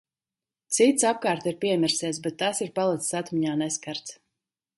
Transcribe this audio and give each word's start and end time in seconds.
Cits 0.77 1.05
apkārt 1.09 1.45
ir 1.51 1.57
piemirsies, 1.65 2.21
bet 2.25 2.39
tas 2.41 2.63
ir 2.67 2.73
palicis 2.81 3.19
atmiņā 3.21 3.55
neskarts. 3.65 4.19